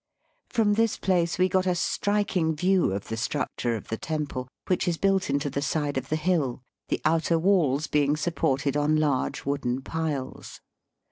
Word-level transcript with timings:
From 0.49 0.73
this 0.73 0.97
place 0.97 1.37
we 1.37 1.47
got 1.47 1.67
a 1.67 1.75
striking 1.75 2.55
view 2.55 2.91
of 2.91 3.09
the 3.09 3.17
structure 3.17 3.75
of 3.75 3.89
the 3.89 3.97
temple, 3.99 4.47
which 4.65 4.87
is 4.87 4.97
built 4.97 5.29
into 5.29 5.47
the 5.47 5.61
side 5.61 5.95
of 5.95 6.09
the 6.09 6.15
hill, 6.15 6.63
the 6.87 6.99
outer 7.05 7.37
walls 7.37 7.85
being 7.85 8.17
supported 8.17 8.75
on 8.75 8.95
large 8.95 9.45
wooden 9.45 9.83
piles. 9.83 10.59